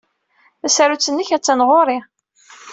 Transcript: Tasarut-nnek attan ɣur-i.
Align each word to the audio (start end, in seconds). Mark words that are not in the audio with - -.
Tasarut-nnek 0.61 1.29
attan 1.35 1.65
ɣur-i. 1.67 1.99